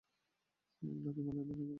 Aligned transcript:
এক 0.81 0.97
লাথি 1.03 1.21
মারলেই 1.21 1.45
ভেঙে 1.49 1.57
যাবে। 1.57 1.69